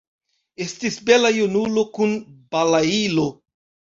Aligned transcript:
Estis 0.63 0.95
bela 1.09 1.31
junulo 1.35 1.83
kun 1.97 2.17
balailo. 2.55 3.29